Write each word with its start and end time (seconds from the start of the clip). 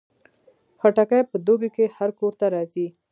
خټکی 0.79 1.21
په 1.31 1.35
دوبۍ 1.45 1.69
کې 1.75 1.85
هر 1.97 2.09
کور 2.19 2.33
ته 2.39 2.45
راځي. 2.53 2.87